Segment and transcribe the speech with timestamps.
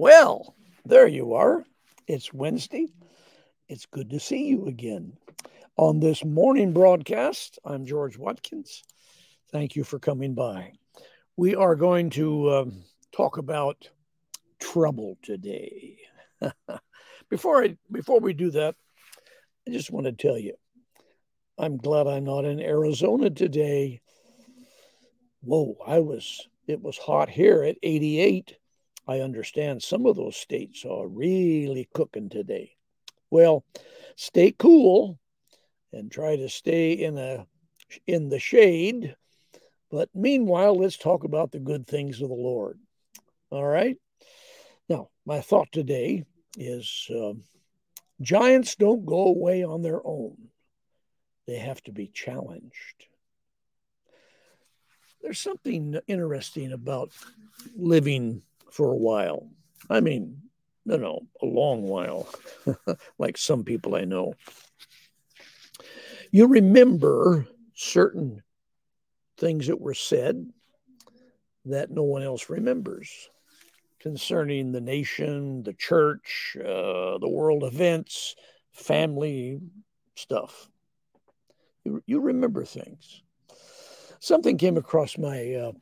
[0.00, 1.62] Well, there you are.
[2.06, 2.86] It's Wednesday.
[3.68, 5.12] It's good to see you again.
[5.76, 8.82] On this morning broadcast, I'm George Watkins.
[9.52, 10.72] Thank you for coming by.
[11.36, 12.82] We are going to um,
[13.12, 13.90] talk about
[14.58, 15.98] trouble today.
[17.28, 18.76] before I before we do that,
[19.68, 20.54] I just want to tell you,
[21.58, 24.00] I'm glad I'm not in Arizona today.
[25.42, 28.56] Whoa, I was it was hot here at 88.
[29.06, 32.76] I understand some of those states are really cooking today.
[33.30, 33.64] Well,
[34.16, 35.18] stay cool
[35.92, 37.46] and try to stay in a
[38.06, 39.16] in the shade.
[39.90, 42.78] But meanwhile, let's talk about the good things of the Lord.
[43.50, 43.96] All right.
[44.88, 46.24] Now, my thought today
[46.56, 47.32] is uh,
[48.20, 50.36] giants don't go away on their own,
[51.46, 53.06] they have to be challenged.
[55.22, 57.12] There's something interesting about
[57.76, 59.48] living for a while.
[59.88, 60.40] I mean,
[60.84, 62.28] you know, a long while,
[63.18, 64.34] like some people I know.
[66.30, 68.42] You remember certain
[69.36, 70.46] things that were said
[71.66, 73.28] that no one else remembers
[74.00, 78.34] concerning the nation, the church, uh, the world events,
[78.72, 79.60] family
[80.14, 80.68] stuff.
[81.84, 83.22] You, you remember things.
[84.20, 85.72] Something came across my uh,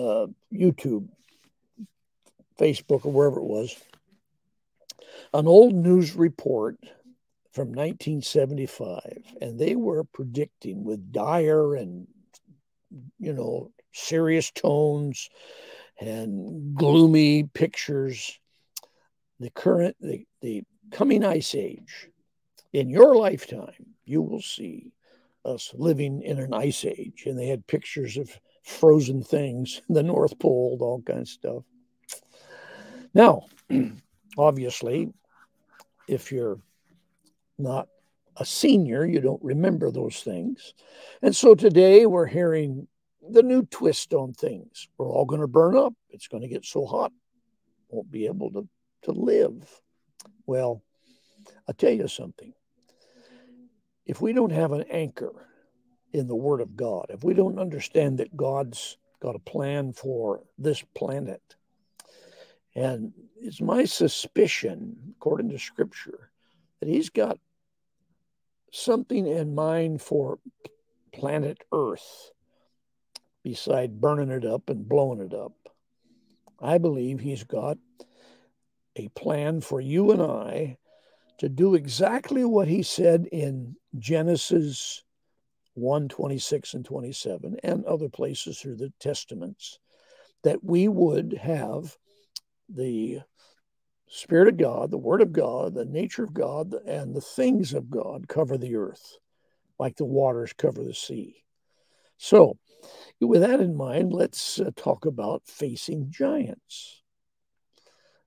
[0.00, 1.08] uh, YouTube,
[2.58, 3.74] Facebook, or wherever it was.
[5.32, 6.76] An old news report
[7.52, 9.00] from 1975,
[9.40, 12.06] and they were predicting with dire and,
[13.18, 15.28] you know, serious tones
[16.00, 18.38] and gloomy pictures
[19.38, 22.08] the current the, the coming ice age
[22.72, 24.92] in your lifetime you will see
[25.44, 28.28] us living in an ice age and they had pictures of
[28.64, 31.62] frozen things the north pole all kinds of stuff
[33.14, 33.46] now
[34.38, 35.12] obviously
[36.08, 36.58] if you're
[37.58, 37.88] not
[38.36, 40.74] a senior you don't remember those things
[41.22, 42.86] and so today we're hearing
[43.30, 44.88] the new twist on things.
[44.98, 45.94] We're all going to burn up.
[46.10, 47.12] It's going to get so hot,
[47.88, 48.68] won't be able to,
[49.02, 49.80] to live.
[50.46, 50.82] Well,
[51.68, 52.52] I'll tell you something.
[54.06, 55.32] If we don't have an anchor
[56.12, 60.42] in the Word of God, if we don't understand that God's got a plan for
[60.58, 61.42] this planet,
[62.74, 66.30] and it's my suspicion, according to Scripture,
[66.80, 67.38] that He's got
[68.72, 70.38] something in mind for
[71.12, 72.30] planet Earth
[73.44, 75.52] beside burning it up and blowing it up.
[76.60, 77.78] I believe he's got
[78.96, 80.78] a plan for you and I
[81.38, 85.04] to do exactly what he said in Genesis
[85.74, 89.78] 1 26 and 27 and other places through the testaments
[90.42, 91.96] that we would have
[92.68, 93.20] the
[94.06, 97.90] Spirit of God, the Word of God, the nature of God, and the things of
[97.90, 99.18] God cover the earth
[99.78, 101.42] like the waters cover the sea.
[102.16, 102.58] So,
[103.20, 107.02] with that in mind, let's uh, talk about facing giants.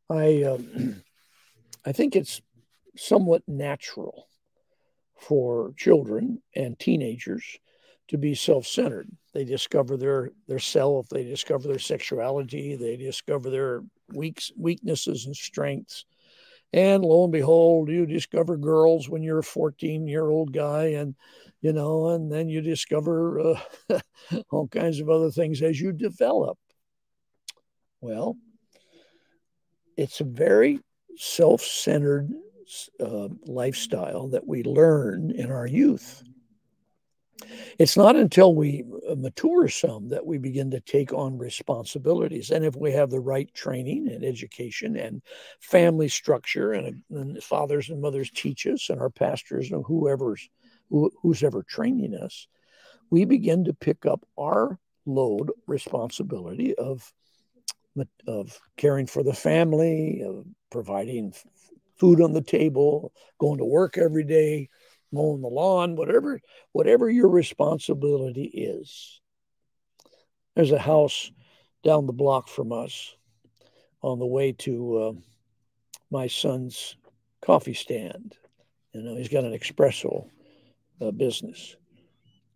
[0.09, 1.03] I um,
[1.85, 2.41] I think it's
[2.95, 4.27] somewhat natural
[5.19, 7.59] for children and teenagers
[8.09, 9.09] to be self-centered.
[9.34, 15.35] They discover their their self, they discover their sexuality, they discover their weaks, weaknesses and
[15.35, 16.06] strengths.
[16.73, 21.16] And lo and behold, you discover girls when you're a 14 year old guy, and
[21.62, 24.00] you know, and then you discover uh,
[24.51, 26.57] all kinds of other things as you develop.
[28.01, 28.38] Well,
[29.96, 30.79] it's a very
[31.17, 32.29] self centered
[33.00, 36.23] uh, lifestyle that we learn in our youth.
[37.77, 38.83] It's not until we
[39.15, 42.49] mature some that we begin to take on responsibilities.
[42.49, 45.21] And if we have the right training and education and
[45.59, 50.49] family structure, and, and fathers and mothers teach us, and our pastors and whoever's
[50.89, 52.47] who, who's ever training us,
[53.09, 57.13] we begin to pick up our load responsibility of
[58.28, 61.33] of caring for the family, of providing
[61.95, 64.69] food on the table, going to work every day,
[65.11, 66.39] mowing the lawn, whatever
[66.71, 69.21] whatever your responsibility is.
[70.55, 71.31] There's a house
[71.83, 73.15] down the block from us
[74.01, 75.13] on the way to uh,
[76.11, 76.95] my son's
[77.41, 78.35] coffee stand.
[78.93, 80.27] You know, he's got an espresso
[81.01, 81.75] uh, business.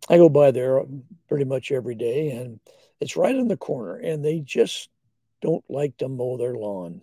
[0.08, 0.82] I go by there
[1.28, 2.58] pretty much every day, and
[3.00, 4.88] it's right in the corner, and they just
[5.40, 7.02] don't like to mow their lawn.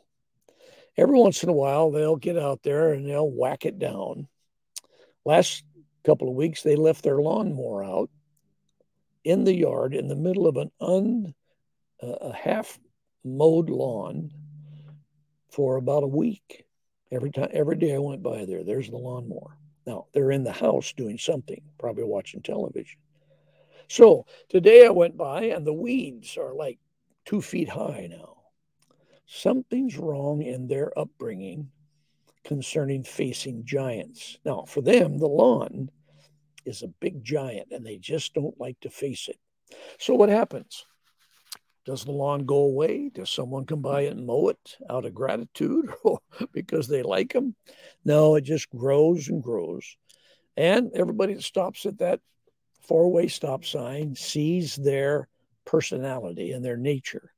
[0.98, 4.28] Every once in a while, they'll get out there and they'll whack it down.
[5.30, 5.64] Last
[6.04, 8.10] couple of weeks, they left their lawnmower out
[9.24, 11.36] in the yard in the middle of an un
[12.02, 12.80] uh, a half
[13.24, 14.32] mowed lawn
[15.52, 16.66] for about a week.
[17.12, 19.56] Every time, every day I went by there, there's the lawnmower.
[19.86, 22.98] Now they're in the house doing something, probably watching television.
[23.88, 26.80] So today I went by and the weeds are like
[27.26, 28.38] two feet high now.
[29.28, 31.70] Something's wrong in their upbringing
[32.50, 34.40] concerning facing giants.
[34.44, 35.92] Now, for them, the lawn
[36.66, 39.38] is a big giant and they just don't like to face it.
[40.00, 40.84] So, what happens?
[41.86, 43.12] Does the lawn go away?
[43.14, 47.56] Does someone come by and mow it out of gratitude or because they like them?
[48.04, 49.86] No, it just grows and grows.
[50.58, 52.20] And everybody that stops at that
[52.82, 55.28] four way stop sign sees their
[55.66, 57.32] personality and their nature.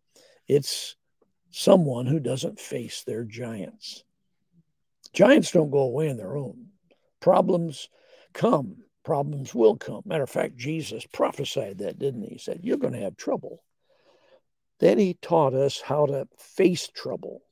[0.47, 0.95] It's
[1.49, 4.05] someone who doesn't face their giants.
[5.13, 6.67] Giants don't go away on their own.
[7.19, 7.89] Problems
[8.33, 10.01] come, problems will come.
[10.05, 12.29] Matter of fact, Jesus prophesied that, didn't he?
[12.29, 13.63] He said, You're going to have trouble.
[14.79, 17.43] Then he taught us how to face trouble.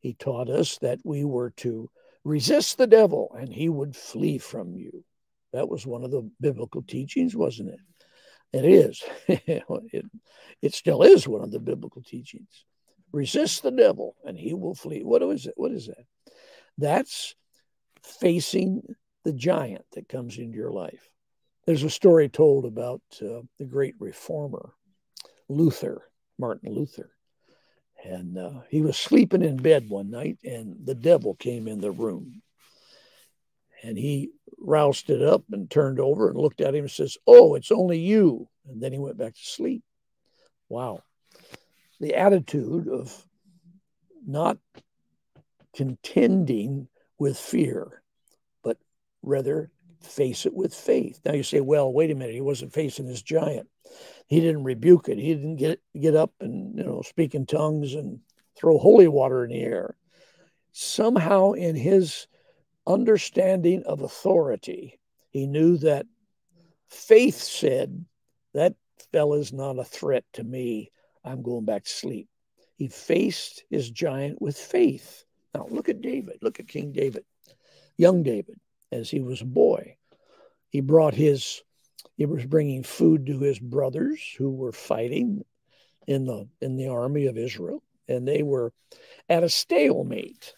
[0.00, 1.88] He taught us that we were to
[2.24, 5.04] resist the devil and he would flee from you.
[5.52, 7.80] That was one of the biblical teachings, wasn't it?
[8.52, 9.02] It is.
[9.28, 10.04] it,
[10.62, 12.64] it still is one of the biblical teachings.
[13.12, 15.04] Resist the devil and he will flee.
[15.04, 15.54] What is it?
[15.56, 16.04] What is that?
[16.78, 17.34] That's
[18.02, 18.82] facing
[19.24, 21.08] the giant that comes into your life.
[21.66, 24.74] There's a story told about uh, the great reformer,
[25.48, 27.10] Luther, Martin Luther.
[28.04, 31.90] And uh, he was sleeping in bed one night, and the devil came in the
[31.90, 32.42] room.
[33.82, 37.54] And he roused it up and turned over and looked at him and says, Oh,
[37.54, 38.48] it's only you.
[38.66, 39.82] And then he went back to sleep.
[40.68, 41.02] Wow.
[42.00, 43.24] The attitude of
[44.26, 44.58] not
[45.74, 46.88] contending
[47.18, 48.02] with fear,
[48.62, 48.78] but
[49.22, 51.20] rather face it with faith.
[51.24, 53.68] Now you say, well, wait a minute, he wasn't facing his giant.
[54.26, 55.18] He didn't rebuke it.
[55.18, 58.20] He didn't get get up and you know speak in tongues and
[58.56, 59.96] throw holy water in the air.
[60.72, 62.26] Somehow in his
[62.86, 64.98] understanding of authority,
[65.30, 66.06] he knew that
[66.88, 68.04] faith said,
[68.54, 68.74] that
[69.12, 70.90] fella's not a threat to me.
[71.24, 72.28] I'm going back to sleep.
[72.76, 75.24] He faced his giant with faith.
[75.54, 76.38] Now, look at David.
[76.42, 77.24] Look at King David,
[77.96, 78.58] young David,
[78.90, 79.96] as he was a boy.
[80.68, 81.62] He brought his,
[82.16, 85.44] he was bringing food to his brothers who were fighting
[86.06, 88.72] in the in the army of Israel, and they were
[89.28, 90.54] at a stalemate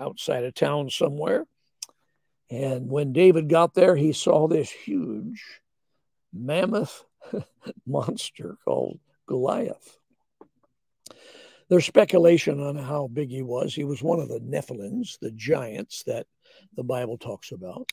[0.00, 1.46] outside of town somewhere.
[2.50, 5.60] And when David got there, he saw this huge
[6.32, 7.04] mammoth
[7.86, 9.97] monster called Goliath.
[11.68, 13.74] There's speculation on how big he was.
[13.74, 16.26] He was one of the Nephilims, the giants that
[16.76, 17.90] the Bible talks about.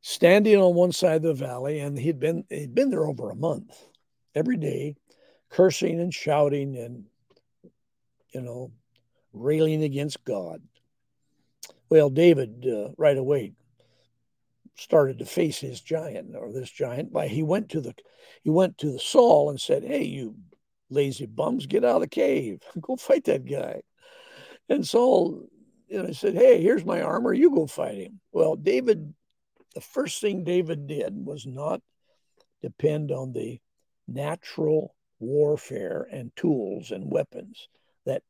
[0.00, 3.36] Standing on one side of the valley, and he'd been he'd been there over a
[3.36, 3.74] month,
[4.34, 4.96] every day,
[5.50, 7.04] cursing and shouting and
[8.34, 8.72] you know,
[9.32, 10.60] railing against God.
[11.88, 13.52] Well, David uh, right away
[14.76, 17.94] started to face his giant or this giant by he went to the
[18.42, 20.34] he went to the Saul and said, "Hey, you
[20.90, 23.82] lazy bums, get out of the cave, go fight that guy.
[24.68, 25.46] And Saul,
[25.88, 28.20] you know, said, Hey, here's my armor, you go fight him.
[28.32, 29.14] Well, David,
[29.74, 31.80] the first thing David did was not
[32.62, 33.60] depend on the
[34.08, 37.68] natural warfare and tools and weapons
[38.06, 38.22] that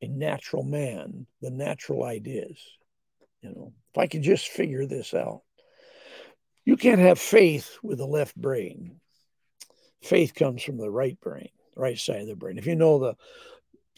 [0.00, 2.58] a natural man, the natural ideas.
[3.40, 5.42] You know, if I could just figure this out.
[6.64, 9.00] You can't have faith with the left brain.
[10.00, 12.58] Faith comes from the right brain right side of the brain.
[12.58, 13.16] If you know the,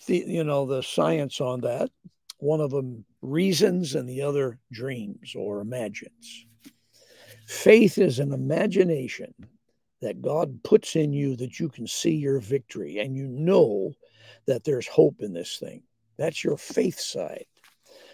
[0.06, 1.90] the you know the science on that,
[2.38, 6.46] one of them reasons and the other dreams or imagines.
[7.46, 9.34] Faith is an imagination
[10.00, 13.92] that God puts in you that you can see your victory and you know
[14.46, 15.82] that there's hope in this thing.
[16.18, 17.46] That's your faith side.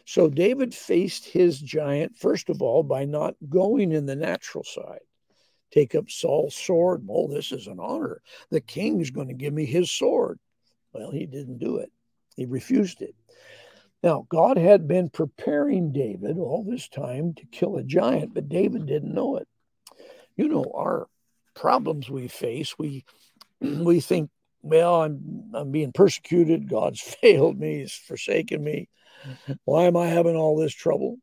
[0.04, 5.00] So David faced his giant, first of all, by not going in the natural side
[5.70, 7.06] take up Saul's sword.
[7.08, 8.20] Oh, this is an honor.
[8.50, 10.38] The king's going to give me his sword.
[10.92, 11.90] Well, he didn't do it,
[12.36, 13.14] he refused it.
[14.02, 18.86] Now, God had been preparing David all this time to kill a giant, but David
[18.86, 19.46] didn't know it.
[20.36, 21.06] You know, our
[21.54, 23.04] problems we face, we
[23.60, 24.30] we think,
[24.62, 28.88] well, I'm I'm being persecuted, God's failed me, he's forsaken me.
[29.64, 31.18] Why am I having all this trouble?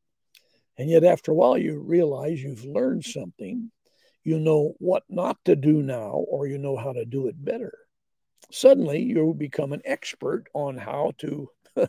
[0.78, 3.72] And yet after a while you realize you've learned something
[4.28, 7.74] you know what not to do now, or you know how to do it better.
[8.52, 11.50] Suddenly, you become an expert on how to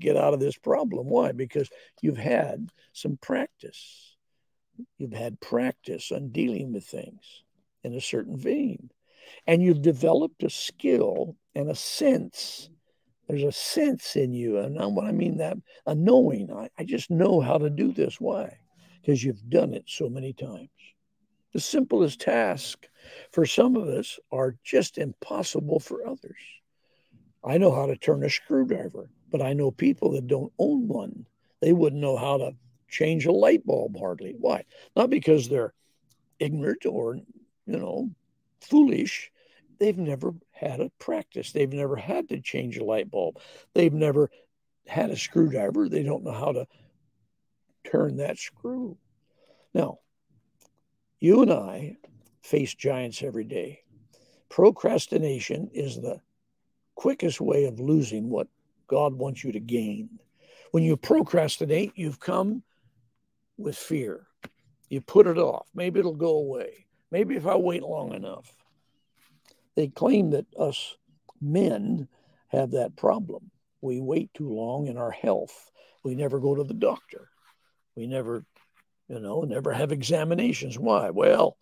[0.00, 1.08] get out of this problem.
[1.08, 1.32] Why?
[1.32, 1.70] Because
[2.02, 4.16] you've had some practice.
[4.98, 7.44] You've had practice on dealing with things
[7.84, 8.90] in a certain vein.
[9.46, 12.70] And you've developed a skill and a sense
[13.28, 14.58] There's a sense in you.
[14.58, 16.52] And now what I mean that a knowing.
[16.52, 18.20] I, I just know how to do this.
[18.20, 18.58] Why?
[19.02, 20.70] Because you've done it so many times.
[21.56, 22.86] The simplest task
[23.32, 26.36] for some of us are just impossible for others.
[27.42, 31.24] I know how to turn a screwdriver, but I know people that don't own one.
[31.62, 32.52] They wouldn't know how to
[32.90, 34.34] change a light bulb hardly.
[34.38, 34.64] Why?
[34.96, 35.72] Not because they're
[36.38, 38.10] ignorant or, you know,
[38.60, 39.32] foolish.
[39.78, 41.52] They've never had a practice.
[41.52, 43.38] They've never had to change a light bulb.
[43.72, 44.30] They've never
[44.86, 45.88] had a screwdriver.
[45.88, 46.66] They don't know how to
[47.82, 48.98] turn that screw.
[49.72, 50.00] Now,
[51.20, 51.96] you and I
[52.42, 53.82] face giants every day.
[54.48, 56.20] Procrastination is the
[56.94, 58.48] quickest way of losing what
[58.86, 60.18] God wants you to gain.
[60.70, 62.62] When you procrastinate, you've come
[63.56, 64.26] with fear.
[64.88, 65.66] You put it off.
[65.74, 66.86] Maybe it'll go away.
[67.10, 68.52] Maybe if I wait long enough.
[69.74, 70.96] They claim that us
[71.40, 72.08] men
[72.48, 73.50] have that problem.
[73.80, 75.70] We wait too long in our health.
[76.02, 77.28] We never go to the doctor.
[77.94, 78.44] We never,
[79.08, 80.78] you know, never have examinations.
[80.78, 81.10] Why?
[81.10, 81.56] Well,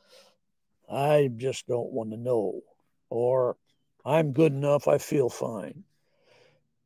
[0.91, 2.61] I just don't want to know.
[3.11, 3.57] Or
[4.05, 4.89] I'm good enough.
[4.89, 5.85] I feel fine.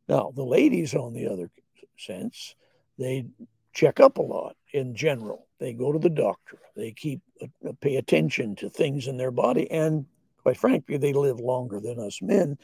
[0.08, 1.50] Now, the ladies, on the other
[1.96, 2.54] sense,
[2.98, 3.26] they
[3.72, 5.46] check up a lot in general.
[5.58, 6.58] They go to the doctor.
[6.76, 10.06] They keep uh, pay attention to things in their body, and
[10.42, 12.56] quite frankly, they live longer than us men.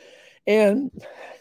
[0.47, 0.91] And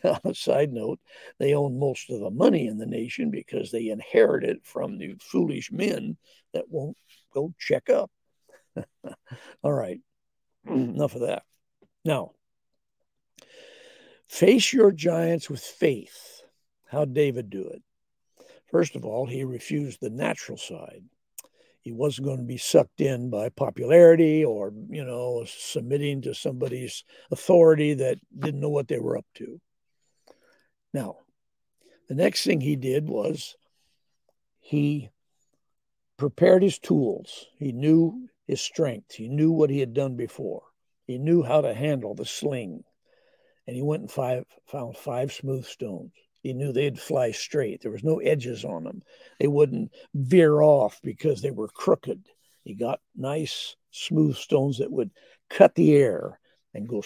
[0.03, 0.99] on a side note,
[1.39, 5.15] they own most of the money in the nation because they inherit it from the
[5.19, 6.17] foolish men
[6.53, 6.97] that won't
[7.33, 8.11] go check up.
[9.63, 9.99] All right,
[10.65, 10.73] hmm.
[10.73, 11.43] enough of that.
[12.05, 12.31] Now,
[14.27, 16.41] face your giants with faith.
[16.87, 17.81] How'd David do it?
[18.67, 21.03] First of all, he refused the natural side.
[21.83, 27.03] He wasn't going to be sucked in by popularity or, you know, submitting to somebody's
[27.29, 29.59] authority that didn't know what they were up to.
[30.93, 31.17] Now,
[32.07, 33.57] the next thing he did was
[34.61, 35.09] he
[36.17, 37.47] prepared his tools.
[37.57, 39.15] He knew his strength.
[39.15, 40.63] He knew what he had done before.
[41.05, 42.85] He knew how to handle the sling.
[43.67, 46.13] And he went and five, found five smooth stones.
[46.43, 47.81] He knew they'd fly straight.
[47.81, 49.01] There was no edges on them.
[49.39, 52.27] They wouldn't veer off because they were crooked.
[52.65, 55.11] He got nice, smooth stones that would
[55.49, 56.39] cut the air
[56.73, 57.01] and go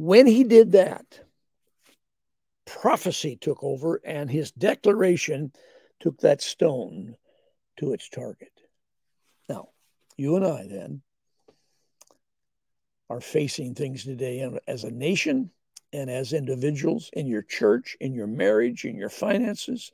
[0.00, 1.20] When he did that,
[2.64, 5.52] prophecy took over, and his declaration
[6.00, 7.16] took that stone
[7.76, 8.52] to its target.
[9.46, 9.68] Now,
[10.16, 11.02] you and I then
[13.10, 15.50] are facing things today as a nation
[15.92, 19.92] and as individuals in your church, in your marriage, in your finances.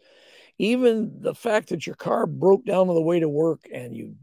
[0.57, 4.15] Even the fact that your car broke down on the way to work and you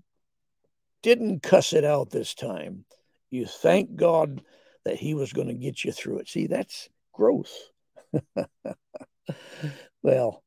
[1.01, 2.85] didn't cuss it out this time,
[3.29, 4.41] you thank God
[4.85, 6.29] that he was going to get you through it.
[6.29, 7.53] See, that's growth.
[10.03, 10.43] well,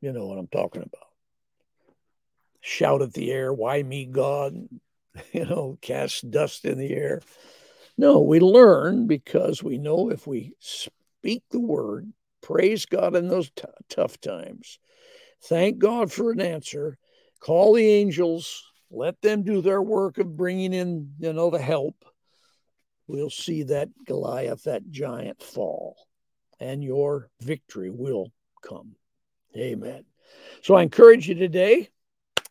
[0.00, 1.08] you know what I'm talking about.
[2.60, 4.54] Shout at the air, why me, God?
[5.32, 7.22] You know, cast dust in the air.
[7.96, 13.50] No, we learn because we know if we speak the word, praise God in those
[13.56, 14.78] t- tough times,
[15.44, 16.98] thank God for an answer,
[17.40, 22.04] call the angels, let them do their work of bringing in, you know, the help
[23.06, 25.96] we'll see that Goliath, that giant fall,
[26.60, 28.32] and your victory will
[28.62, 28.96] come.
[29.56, 30.04] Amen.
[30.62, 31.88] So I encourage you today,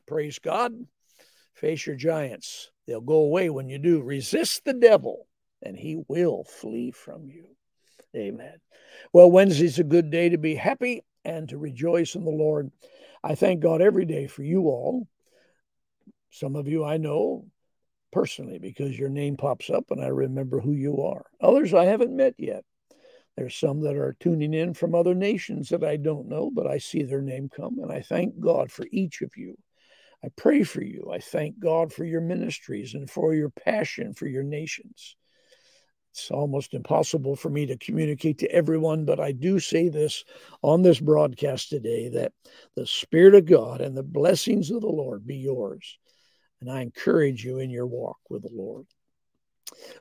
[0.07, 0.73] praise God,
[1.53, 2.71] face your giants.
[2.87, 4.01] They'll go away when you do.
[4.01, 5.27] Resist the devil,
[5.61, 7.47] and he will flee from you.
[8.15, 8.59] Amen.
[9.11, 12.71] Well, Wednesday's a good day to be happy and to rejoice in the Lord.
[13.23, 15.07] I thank God every day for you all.
[16.31, 17.45] Some of you I know
[18.11, 21.25] personally because your name pops up and I remember who you are.
[21.41, 22.63] Others I haven't met yet.
[23.37, 26.77] There's some that are tuning in from other nations that I don't know, but I
[26.77, 29.57] see their name come and I thank God for each of you.
[30.23, 31.09] I pray for you.
[31.11, 35.15] I thank God for your ministries and for your passion for your nations.
[36.11, 40.23] It's almost impossible for me to communicate to everyone, but I do say this
[40.61, 42.31] on this broadcast today that
[42.75, 45.99] the Spirit of God and the blessings of the Lord be yours
[46.65, 48.85] and I encourage you in your walk with the Lord.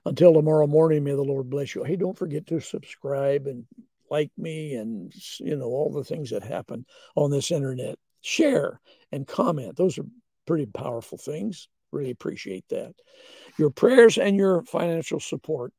[0.07, 1.85] Until tomorrow morning, may the Lord bless you.
[1.85, 3.65] Hey, don't forget to subscribe and
[4.11, 7.99] like me and, you know, all the things that happen on this internet.
[8.23, 8.81] Share
[9.13, 9.77] and comment.
[9.77, 10.07] Those are
[10.47, 11.69] pretty powerful things.
[11.93, 12.95] Really appreciate that.
[13.59, 15.73] Your prayers and your financial support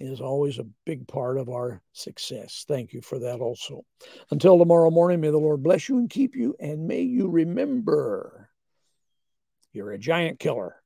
[0.00, 2.64] is always a big part of our success.
[2.68, 3.84] Thank you for that also.
[4.30, 8.47] Until tomorrow morning, may the Lord bless you and keep you, and may you remember
[9.72, 10.76] you're a giant killer.